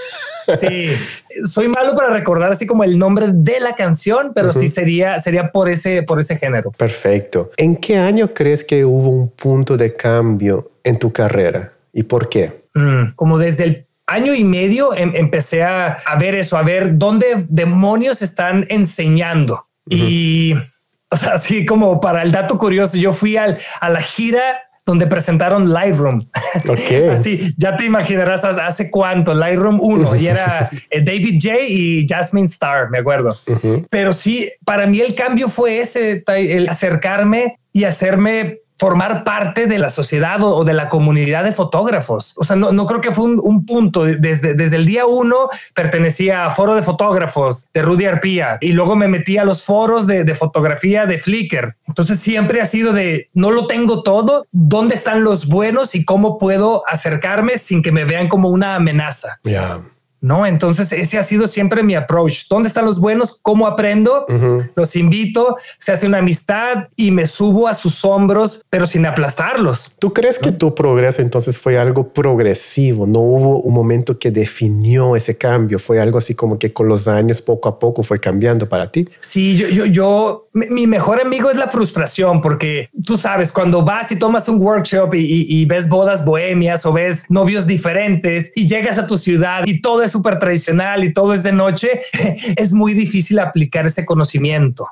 [0.60, 0.90] Sí,
[1.50, 5.52] soy malo para recordar así como el nombre de la canción, pero sí sería, sería
[5.52, 6.72] por ese, por ese género.
[6.72, 7.52] Perfecto.
[7.56, 12.28] ¿En qué año crees que hubo un punto de cambio en tu carrera y por
[12.28, 12.63] qué?
[12.74, 16.98] Mm, como desde el año y medio em- empecé a, a ver eso, a ver
[16.98, 19.68] dónde demonios están enseñando.
[19.90, 20.54] Y,
[21.10, 25.08] o sea, así como para el dato curioso, yo fui al, a la gira donde
[25.08, 26.20] presentaron Lightroom.
[26.68, 26.92] Ok.
[27.12, 31.56] Así, ya te imaginarás hace, cuánto, Lightroom 1, y era eh, David J.
[31.68, 33.38] y Jasmine Star, me acuerdo.
[33.90, 39.80] Pero sí, para mí el cambio fue ese, el acercarme y hacerme formar parte de
[39.80, 42.34] la sociedad o, de la comunidad de fotógrafos.
[42.36, 44.04] O sea, no, no creo que fue un, punto.
[44.04, 48.98] Desde, desde el día uno pertenecía a foro de fotógrafos de Rudy Arpía y luego
[48.98, 51.78] me metí a los foros de, de fotografía de Flickr.
[51.88, 54.48] Entonces siempre ha sido de no lo tengo todo.
[54.52, 59.40] ¿Dónde están los buenos y cómo puedo acercarme sin que me vean como una amenaza?
[60.24, 60.46] ¿No?
[60.46, 62.48] Entonces ese ha sido siempre mi approach.
[62.50, 63.40] ¿Dónde están los buenos?
[63.42, 64.26] ¿Cómo aprendo?
[64.76, 69.92] Los invito, se hace una amistad y me subo a sus hombros, pero sin aplastarlos.
[70.00, 73.06] ¿Tú crees que tu progreso entonces fue algo progresivo?
[73.06, 75.78] ¿No hubo un momento que definió ese cambio?
[75.78, 79.08] ¿Fue algo así como que con los años poco a poco fue cambiando para ti?
[79.20, 84.12] Sí, yo, yo, yo mi mejor amigo es la frustración porque tú sabes, cuando vas
[84.12, 88.98] y tomas un workshop y, y ves bodas bohemias o ves novios diferentes y llegas
[88.98, 92.02] a tu ciudad y todo es súper tradicional y todo es de noche,
[92.56, 94.88] es muy difícil aplicar ese conocimiento.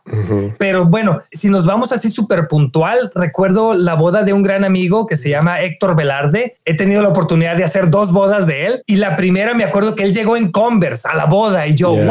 [0.57, 5.05] Pero bueno, si nos vamos así súper puntual, recuerdo la boda de un gran amigo
[5.05, 6.57] que se llama Héctor Velarde.
[6.65, 9.95] He tenido la oportunidad de hacer dos bodas de él y la primera me acuerdo
[9.95, 12.05] que él llegó en Converse a la boda y yo, wow,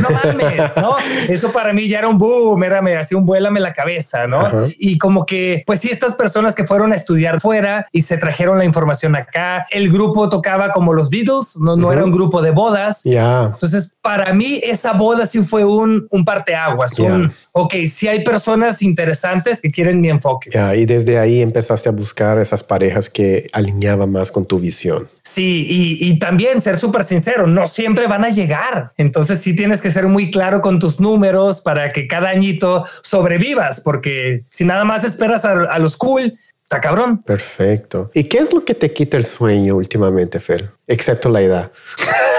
[0.00, 0.96] no mames, ¿no?
[1.28, 4.68] Eso para mí ya era un boom, era me hacía un vuélame la cabeza, ¿no?
[4.78, 8.58] Y como que, pues sí, estas personas que fueron a estudiar fuera y se trajeron
[8.58, 12.50] la información acá, el grupo tocaba como los Beatles, no, no era un grupo de
[12.50, 13.02] bodas.
[13.04, 13.50] Ya.
[13.52, 16.98] Entonces, para mí, esa boda sí fue un, un parteaguas.
[16.98, 20.50] Un, ok, sí hay personas interesantes que quieren mi enfoque.
[20.50, 25.08] Ya, y desde ahí empezaste a buscar esas parejas que alineaban más con tu visión.
[25.36, 25.66] Sí,
[26.00, 28.92] y, también ser súper sincero, no siempre van a llegar.
[28.96, 33.82] Entonces, sí tienes que ser muy claro con tus números para que cada añito sobrevivas,
[33.82, 37.22] porque si nada más esperas a los cool, Está cabrón.
[37.22, 38.10] Perfecto.
[38.12, 40.72] ¿Y qué es lo que te quita el sueño últimamente, Fer?
[40.88, 41.70] Excepto la edad.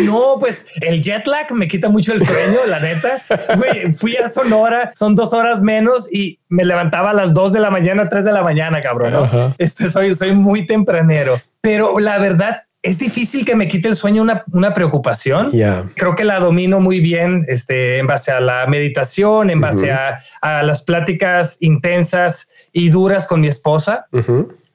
[0.05, 3.18] no, pues el jet lag me quita mucho el sueño, la neta.
[3.57, 7.59] Güey, fui a Sonora, son dos horas menos y me levantaba a las dos de
[7.59, 9.55] la mañana, tres de la mañana, cabrón.
[9.59, 14.23] Este soy, soy muy tempranero, pero la verdad es difícil que me quite el sueño
[14.23, 15.51] una, una preocupación.
[15.97, 20.20] Creo que la domino muy bien este, en base a la meditación, en base a,
[20.42, 24.07] a, las pláticas intensas y duras con mi esposa.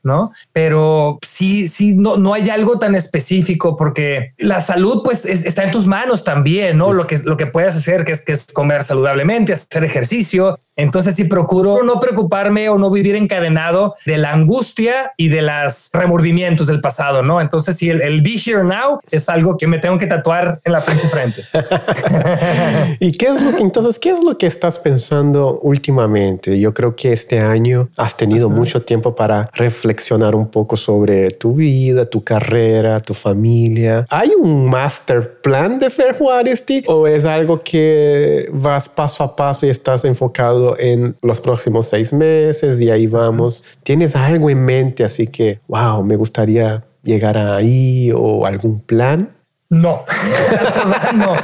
[0.02, 0.32] ¿no?
[0.54, 5.72] Pero sí, sí, no, no hay algo tan específico porque la salud pues está en
[5.72, 6.94] tus manos también, ¿no?
[6.94, 11.16] Lo que, lo que puedes hacer, que es, que es comer saludablemente, hacer ejercicio, entonces,
[11.16, 16.68] si procuro no preocuparme o no vivir encadenado de la angustia y de los remordimientos
[16.68, 17.42] del pasado, ¿no?
[17.42, 20.72] Entonces, si el, el, be here now es algo que me tengo que tatuar en
[20.72, 21.44] la pinche frente.
[23.00, 26.60] ¿Y qué es lo que, entonces, qué es lo que estás pensando últimamente?
[26.60, 31.56] Yo creo que este año has tenido mucho tiempo para reflexionar un poco sobre tu
[31.56, 34.06] vida, tu carrera, tu familia.
[34.10, 39.66] ¿Hay un master plan de Fair Juárez o es algo que vas paso a paso
[39.66, 43.64] y estás enfocado en los próximos seis meses y ahí vamos.
[43.84, 49.39] ¿Tienes algo en mente así que, wow, me gustaría llegar ahí o algún plan?
[49.72, 50.04] No,
[51.16, 51.36] no,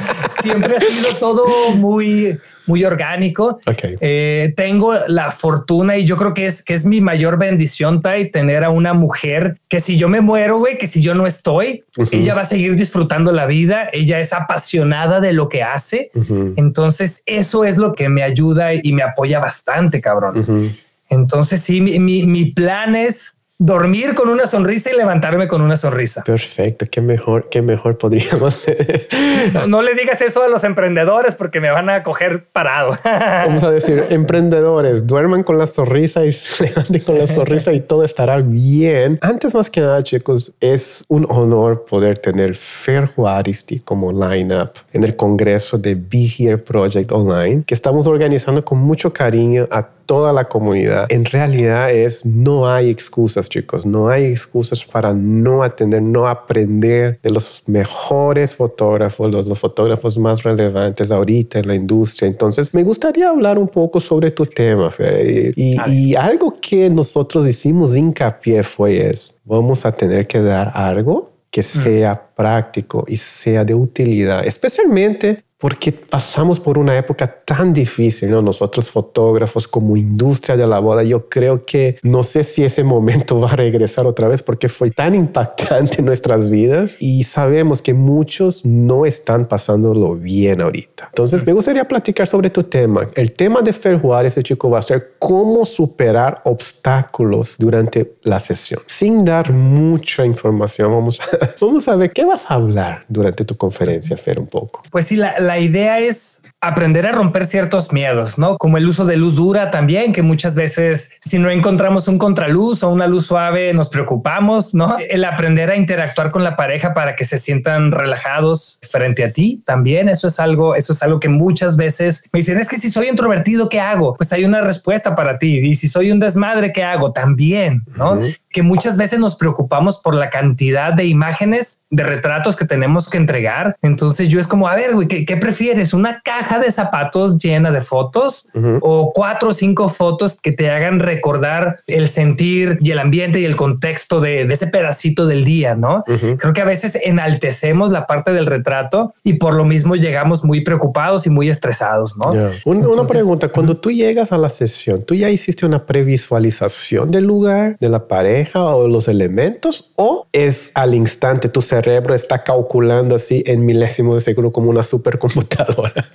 [0.42, 2.36] siempre ha sido todo muy,
[2.66, 3.60] muy orgánico.
[4.00, 8.28] Eh, tengo la fortuna y yo creo que es, que es mi mayor bendición, Tai,
[8.32, 11.84] tener a una mujer que si yo me muero, güey, que si yo no estoy,
[12.10, 13.88] ella va a seguir disfrutando la vida.
[13.92, 16.10] Ella es apasionada de lo que hace.
[16.56, 20.74] Entonces, eso es lo que me ayuda y me apoya bastante, cabrón.
[21.08, 25.76] Entonces, sí, mi, mi, mi plan es dormir con una sonrisa y levantarme con una
[25.76, 26.22] sonrisa.
[26.24, 28.66] Perfecto, qué mejor, qué mejor podríamos.
[29.54, 32.98] no, no, le digas eso a los emprendedores porque me van a coger parado.
[33.04, 37.80] Vamos a decir, emprendedores, duerman con la sonrisa y se levanten con la sonrisa y
[37.80, 39.18] todo estará bien.
[39.22, 45.04] Antes más que nada, chicos, es un honor poder tener Fer Juaristi como lineup en
[45.04, 50.32] el congreso de Be Here Project Online que estamos organizando con mucho cariño a toda
[50.32, 51.06] la comunidad.
[51.10, 57.18] En realidad es, no hay excusas, chicos, no hay excusas para no atender, no aprender
[57.22, 62.28] de los mejores fotógrafos, los, los fotógrafos más relevantes ahorita en la industria.
[62.28, 65.52] Entonces, me gustaría hablar un poco sobre tu tema, Fer.
[65.56, 71.32] Y, y algo que nosotros hicimos hincapié fue es, vamos a tener que dar algo
[71.50, 71.64] que mm.
[71.64, 78.42] sea práctico y sea de utilidad, especialmente porque pasamos por una época tan difícil, ¿no?
[78.42, 83.40] Nosotros fotógrafos como industria de la boda, yo creo que no sé si ese momento
[83.40, 87.94] va a regresar otra vez porque fue tan impactante en nuestras vidas y sabemos que
[87.94, 91.06] muchos no están pasándolo bien ahorita.
[91.08, 93.08] Entonces, me gustaría platicar sobre tu tema.
[93.14, 98.38] El tema de Fer Juárez, el chico, va a ser cómo superar obstáculos durante la
[98.38, 98.82] sesión.
[98.86, 101.24] Sin dar mucha información, vamos a,
[101.60, 104.82] vamos a ver qué vas a hablar durante tu conferencia, Fer, un poco.
[104.90, 108.56] Pues sí, la la idea es aprender a romper ciertos miedos, ¿no?
[108.56, 112.82] Como el uso de luz dura también, que muchas veces si no encontramos un contraluz
[112.82, 114.96] o una luz suave nos preocupamos, ¿no?
[114.98, 119.62] El aprender a interactuar con la pareja para que se sientan relajados frente a ti
[119.64, 122.90] también, eso es algo, eso es algo que muchas veces me dicen, es que si
[122.90, 124.14] soy introvertido, ¿qué hago?
[124.14, 125.58] Pues hay una respuesta para ti.
[125.58, 127.12] Y si soy un desmadre, ¿qué hago?
[127.12, 128.18] También, ¿no?
[128.56, 133.18] Que muchas veces nos preocupamos por la cantidad de imágenes, de retratos que tenemos que
[133.18, 133.76] entregar.
[133.82, 135.92] Entonces yo es como, a ver, güey, ¿qué, ¿qué prefieres?
[135.92, 138.48] ¿Una caja de zapatos llena de fotos
[138.80, 143.44] o cuatro o cinco fotos que te hagan recordar el sentir y el ambiente y
[143.44, 146.02] el contexto de, ese pedacito del día, ¿no?
[146.38, 150.62] Creo que a veces enaltecemos la parte del retrato y por lo mismo llegamos muy
[150.62, 152.32] preocupados y muy estresados, ¿no?
[152.64, 157.76] una pregunta, cuando tú llegas a la sesión, ¿tú ya hiciste una previsualización del lugar,
[157.78, 163.42] de la pareja o los elementos o es al instante tu cerebro está calculando así
[163.46, 166.10] en milésimos de segundo como una supercomputadora?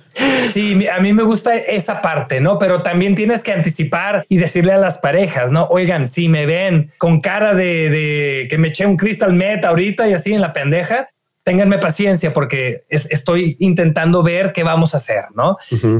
[0.50, 2.58] Sí, a mí me gusta esa parte, ¿no?
[2.58, 5.66] Pero también tienes que anticipar y decirle a las parejas, ¿no?
[5.70, 10.12] Oigan, si me ven con cara de, que me eché un crystal met ahorita y
[10.12, 11.08] así en la pendeja,
[11.44, 15.56] ténganme paciencia porque estoy intentando ver qué vamos a hacer, ¿no?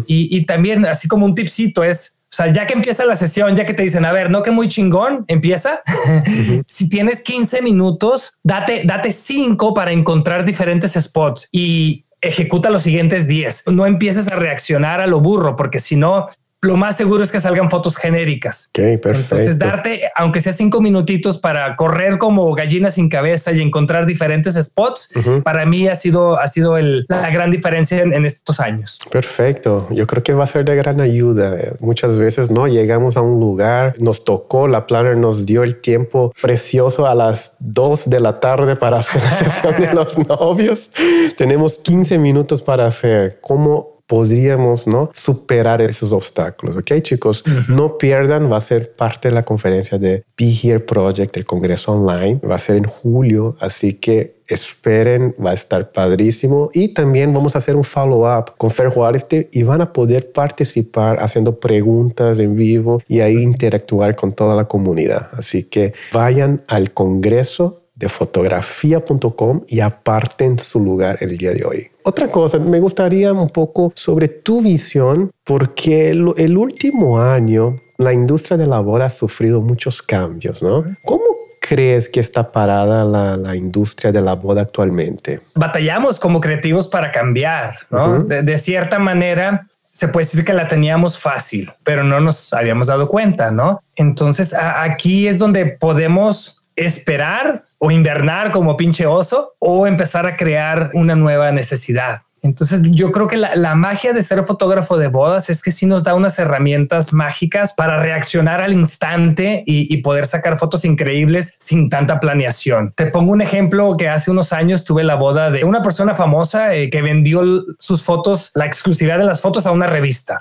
[0.07, 3.66] y, también, así como un tipcito es, o sea, ya que empieza la sesión, ya
[3.66, 5.83] que te dicen, a ver, no que muy chingón, empieza.
[6.66, 13.29] si tienes 15 minutos, date, date 5 para encontrar diferentes spots y ejecuta los siguientes
[13.29, 13.64] 10.
[13.73, 16.27] No empieces a reaccionar a lo burro, porque si no,
[16.62, 18.68] lo más seguro es que salgan fotos genéricas.
[18.68, 19.35] Ok, perfecto.
[19.35, 24.55] Entonces, darte, aunque sea cinco minutitos para correr como gallina sin cabeza y encontrar diferentes
[24.55, 25.11] spots,
[25.42, 29.01] para mí ha sido, ha sido la gran diferencia en, estos años.
[29.11, 29.88] Perfecto.
[29.90, 31.57] Yo creo que va a ser de gran ayuda.
[31.81, 36.33] Muchas veces no llegamos a un lugar, nos tocó, la planner nos dio el tiempo
[36.40, 40.92] precioso a las dos de la tarde para hacer la sesión de los novios.
[41.37, 43.40] Tenemos 15 minutos para hacer.
[43.40, 45.09] ¿Cómo podríamos ¿no?
[45.14, 46.77] superar esos obstáculos.
[46.77, 47.42] ¿Ok, chicos?
[47.70, 51.92] No pierdan, va a ser parte de la conferencia de Be Here Project, el Congreso
[51.92, 52.38] Online.
[52.46, 56.68] Va a ser en julio, así que esperen, va a estar padrísimo.
[56.75, 61.22] Y también vamos a hacer un follow-up con Fer Juárez y van a poder participar
[61.22, 65.31] haciendo preguntas en vivo y ahí interactuar con toda la comunidad.
[65.33, 71.91] Así que vayan al Congreso de fotografía.com y aparten su lugar el día de hoy.
[72.03, 78.57] Otra cosa, me gustaría un poco sobre tu visión, porque el, último año la industria
[78.57, 80.85] de la boda ha sufrido muchos cambios, ¿no?
[81.05, 81.23] ¿Cómo
[81.61, 85.41] crees que está parada la, industria de la boda actualmente?
[85.55, 88.25] Batallamos como creativos para cambiar, ¿no?
[88.25, 93.07] de, cierta manera, se puede decir que la teníamos fácil, pero no nos habíamos dado
[93.07, 93.81] cuenta, ¿no?
[93.95, 100.92] Entonces aquí es donde podemos esperar o invernar como pinche oso o empezar a crear
[100.95, 102.21] una nueva necesidad.
[102.40, 106.05] Entonces yo creo que la, magia de ser fotógrafo de bodas es que sí nos
[106.05, 112.21] da unas herramientas mágicas para reaccionar al instante y, poder sacar fotos increíbles sin tanta
[112.21, 112.92] planeación.
[112.97, 116.75] Te pongo un ejemplo que hace unos años tuve la boda de una persona famosa
[116.75, 120.40] eh, que vendió sus fotos, la exclusividad de las fotos a una revista.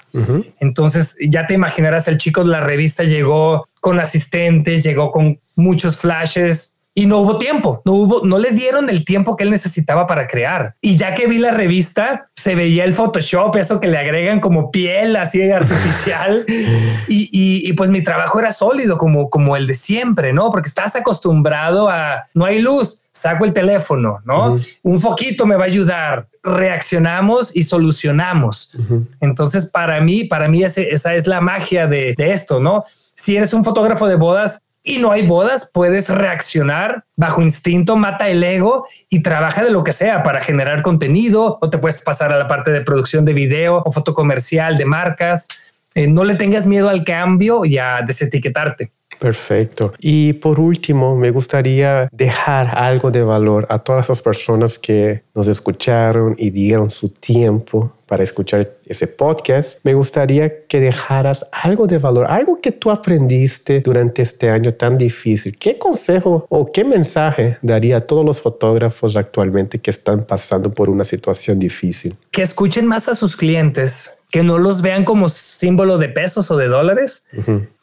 [0.59, 5.97] Entonces ya te imaginarás, el chico de la revista llegó con asistentes, llegó con muchos
[5.97, 10.07] flashes, y no hubo tiempo, no hubo, no le dieron el tiempo que él necesitaba
[10.07, 10.75] para crear.
[10.81, 14.71] Y ya que vi la revista, se veía el Photoshop, eso que le agregan como
[14.71, 16.43] piel así artificial.
[17.07, 20.49] y, y, pues mi trabajo era sólido como, como el de siempre, ¿no?
[20.49, 24.57] Porque estás acostumbrado a no hay luz, saco el teléfono, ¿no?
[24.83, 26.27] Un foquito me va a ayudar.
[26.43, 28.75] Reaccionamos y solucionamos.
[29.21, 32.83] Entonces, para mí, para mí esa es la magia de, de esto, ¿no?
[33.15, 38.29] Si eres un fotógrafo de bodas, y no hay bodas, puedes reaccionar bajo instinto, mata
[38.29, 42.33] el ego y trabaja de lo que sea para generar contenido o te puedes pasar
[42.33, 45.47] a la parte de producción de video o foto comercial de marcas.
[45.93, 48.91] Eh, no le tengas miedo al cambio y a desetiquetarte.
[49.19, 49.93] Perfecto.
[49.99, 55.47] Y por último, me gustaría dejar algo de valor a todas esas personas que nos
[55.47, 59.79] escucharon y dieron su tiempo para escuchar ese podcast.
[59.83, 64.97] Me gustaría que dejaras algo de valor, algo que tú aprendiste durante este año tan
[64.97, 65.55] difícil.
[65.57, 70.89] ¿Qué consejo o qué mensaje daría a todos los fotógrafos actualmente que están pasando por
[70.89, 72.13] una situación difícil?
[72.31, 76.57] Que escuchen más a sus clientes que no los vean como símbolo de pesos o
[76.57, 77.25] de dólares,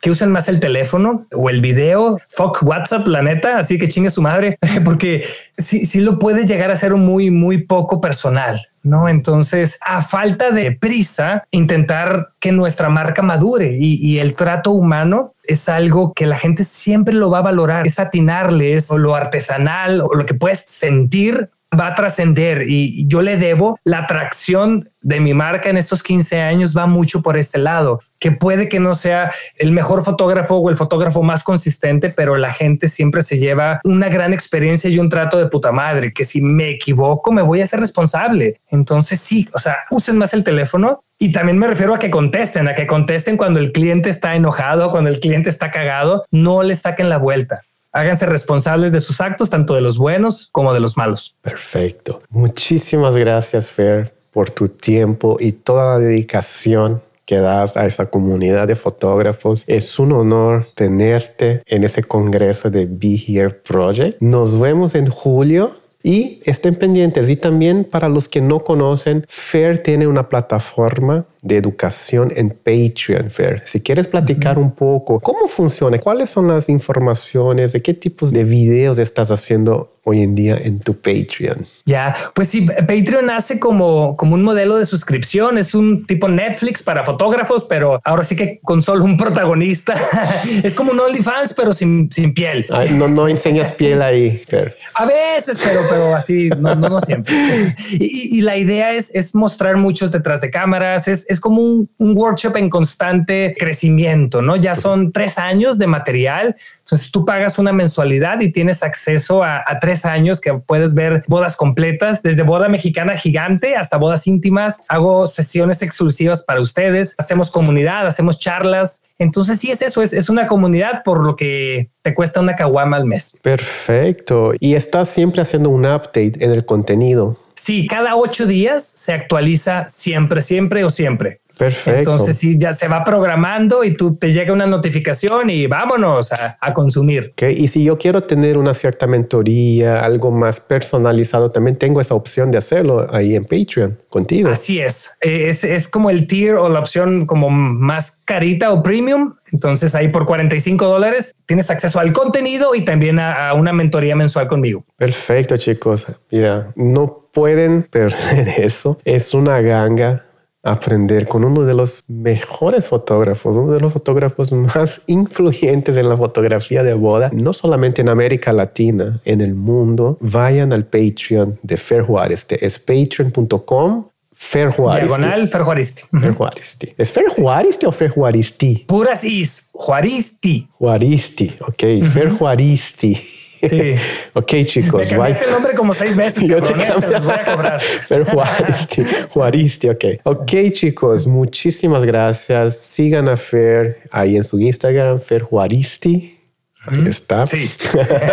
[0.01, 4.11] que usen más el teléfono o el video, fuck WhatsApp, la neta, así que chingue
[4.11, 8.61] su madre, porque sí, sí lo puede llegar a ser muy, muy poco personal.
[8.83, 9.09] ¿no?
[9.09, 15.69] Entonces, a falta de prisa, intentar que nuestra marca madure y, el trato humano es
[15.69, 20.15] algo que la gente siempre lo va a valorar, es atinarles o lo artesanal o
[20.15, 25.33] lo que puedes sentir va a trascender y yo le debo la atracción de mi
[25.33, 29.31] marca en estos 15 años va mucho por este lado, que puede que no sea
[29.57, 34.09] el mejor fotógrafo o el fotógrafo más consistente, pero la gente siempre se lleva una
[34.09, 37.67] gran experiencia y un trato de puta madre, que si me equivoco me voy a
[37.67, 38.61] ser responsable.
[38.69, 42.69] Entonces sí, o sea, usen más el teléfono y también me refiero a que contesten,
[42.69, 46.75] a que contesten cuando el cliente está enojado, cuando el cliente está cagado, no le
[46.75, 47.61] saquen la vuelta
[47.93, 51.37] háganse responsables de sus actos, tanto de los buenos como de los malos.
[51.41, 52.23] Perfecto.
[52.31, 58.67] Muchísimas gracias, Fer, por tu tiempo y toda la dedicación que das a esa comunidad
[58.67, 59.63] de fotógrafos.
[59.67, 64.23] Es un honor tenerte en ese congreso de Be Here Project.
[64.23, 67.29] Nos vemos en julio y estén pendientes.
[67.29, 73.31] Y también para los que no conocen, Fer tiene una plataforma de educación en Patreon,
[73.31, 73.63] Fer.
[73.67, 75.99] Si quieres platicar un poco, ¿cómo funciona?
[75.99, 77.73] ¿Cuáles son las informaciones?
[77.73, 81.65] ¿De qué tipos de videos estás haciendo hoy en día en tu Patreon?
[81.85, 86.83] Ya, pues sí, Patreon nace como, como un modelo de suscripción, es un tipo Netflix
[86.83, 89.95] para fotógrafos, pero ahora sí que con solo un protagonista.
[90.63, 92.67] es como un OnlyFans, pero sin, sin piel.
[92.93, 94.77] no, no enseñas piel ahí, Fer.
[94.95, 97.75] A veces, pero, pero así, no, no, siempre.
[97.91, 101.89] Y, y, la idea es, es mostrar muchos detrás de cámaras, es, es como un,
[101.99, 104.57] workshop en constante crecimiento, ¿no?
[104.57, 106.57] Ya son tres años de material.
[106.79, 111.23] Entonces tú pagas una mensualidad y tienes acceso a, a, tres años que puedes ver
[111.27, 114.83] bodas completas, desde boda mexicana gigante hasta bodas íntimas.
[114.89, 119.05] Hago sesiones exclusivas para ustedes, hacemos comunidad, hacemos charlas.
[119.19, 122.97] Entonces sí es eso, es, es una comunidad por lo que te cuesta una caguama
[122.97, 123.37] al mes.
[123.43, 124.53] Perfecto.
[124.61, 127.37] Y estás siempre haciendo un update en el contenido.
[127.55, 131.41] Sí, cada ocho días se actualiza siempre, siempre o siempre.
[131.59, 132.13] Perfecto.
[132.13, 136.57] Entonces sí, ya se va programando y tú te llega una notificación y vámonos a,
[136.73, 137.31] consumir.
[137.33, 137.57] Okay.
[137.57, 142.51] Y si yo quiero tener una cierta mentoría, algo más personalizado, también tengo esa opción
[142.51, 144.51] de hacerlo ahí en Patreon contigo.
[144.51, 145.11] Así es.
[145.21, 149.35] Es, es como el tier o la opción como más carita o premium.
[149.51, 154.15] Entonces ahí por 45 dólares tienes acceso al contenido y también a, a una mentoría
[154.15, 154.85] mensual conmigo.
[154.97, 156.07] Perfecto, chicos.
[156.31, 158.99] Mira, no pueden perder eso.
[159.05, 160.28] Es una ganga
[160.63, 166.17] aprender con uno de los mejores fotógrafos, uno de los fotógrafos más influyentes en la
[166.17, 170.19] fotografía de boda, no solamente en América Latina, en el mundo.
[170.21, 174.07] Vayan al Patreon de Fer Juárez, es patreon.com
[174.41, 175.09] Fer Juárez.
[175.09, 176.03] Diagonal Fer Juaristi.
[176.21, 176.95] Fer Juaristi.
[176.97, 178.85] ¿Es Fer Juaristi o Fer Juaristi?
[178.87, 179.71] Puras is.
[179.73, 180.69] Juaristi.
[180.79, 181.57] Juaristi.
[181.67, 181.83] Ok.
[182.13, 183.19] Fer Juaristi.
[183.61, 183.95] Sí.
[184.35, 185.11] ok, chicos.
[185.11, 186.45] Me el nombre como seis veces.
[186.45, 186.89] Yo te, ¿eh?
[187.11, 187.81] los voy a cobrar.
[187.81, 189.05] Fer Juaristi.
[189.31, 190.05] Juaristi, ok.
[190.25, 191.27] Ok, chicos.
[191.27, 192.77] Muchísimas gracias.
[192.77, 196.39] Sigan a Fer ahí en su Instagram, Fer Juaristi.
[196.87, 197.47] Ahí está.
[197.47, 197.71] Sí.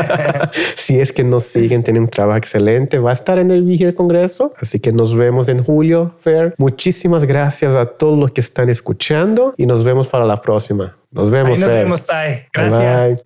[0.75, 2.99] si es que nos siguen, tienen un trabajo excelente.
[2.99, 6.53] Va a estar en el Vigil Congreso, así que nos vemos en julio, Fer.
[6.57, 10.95] Muchísimas gracias a todos los que están escuchando y nos vemos para la próxima.
[11.11, 12.45] Nos vemos, Ahí nos vemos, Tai.
[12.53, 13.23] Gracias.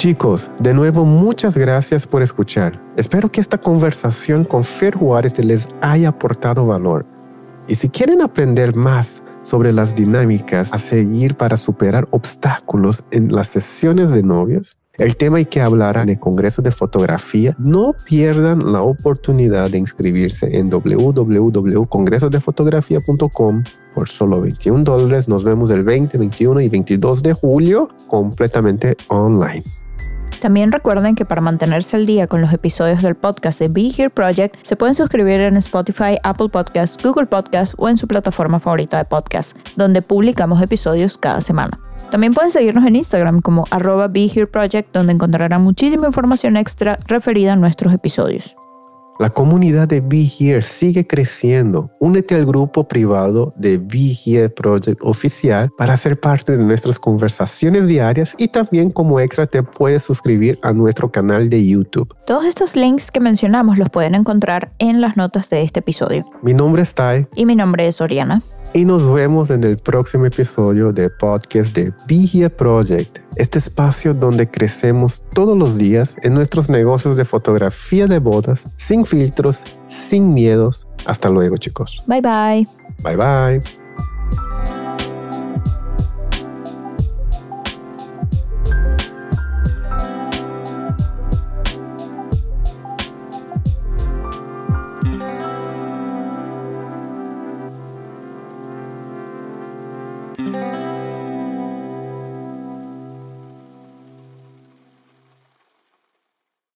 [0.00, 2.80] Chicos, de nuevo muchas gracias por escuchar.
[2.96, 7.04] Espero que esta conversación con Fer Juárez les haya aportado valor.
[7.68, 13.48] Y si quieren aprender más sobre las dinámicas a seguir para superar obstáculos en las
[13.48, 18.72] sesiones de novios, el tema hay que hablar en el Congreso de Fotografía, no pierdan
[18.72, 25.28] la oportunidad de inscribirse en www.congresosdefotografía.com por solo 21 dólares.
[25.28, 29.62] Nos vemos el 20, 21 y 22 de julio completamente online.
[30.40, 34.08] También recuerden que para mantenerse al día con los episodios del podcast de Be Here
[34.08, 38.96] Project, se pueden suscribir en Spotify, Apple Podcasts, Google Podcasts o en su plataforma favorita
[38.96, 41.78] de podcast, donde publicamos episodios cada semana.
[42.10, 46.96] También pueden seguirnos en Instagram como arroba Be Here Project, donde encontrarán muchísima información extra
[47.06, 48.56] referida a nuestros episodios.
[49.20, 51.90] La comunidad de Be Here sigue creciendo.
[51.98, 57.86] Únete al grupo privado de Be Here Project oficial para ser parte de nuestras conversaciones
[57.86, 62.16] diarias y también como extra te puedes suscribir a nuestro canal de YouTube.
[62.24, 66.24] Todos estos links que mencionamos los pueden encontrar en las notas de este episodio.
[66.40, 67.28] Mi nombre es Tai.
[67.36, 68.42] Y mi nombre es Oriana
[68.72, 74.48] y nos vemos en el próximo episodio de podcast de Be Project, este espacio donde
[74.48, 80.86] crecemos todos los días en nuestros negocios de fotografía de bodas, sin filtros, sin miedos.
[81.04, 82.02] Hasta luego, chicos.
[82.06, 82.66] Bye bye.
[83.02, 83.79] Bye bye.